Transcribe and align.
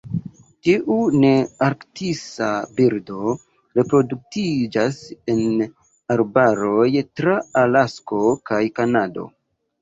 Tiu 0.67 0.93
nearktisa 1.23 2.47
birdo 2.79 3.33
reproduktiĝas 3.81 4.97
en 5.35 5.43
arbaroj 6.17 6.89
tra 7.21 7.37
Alasko 7.63 8.25
kaj 8.53 8.65
Kanado. 8.81 9.29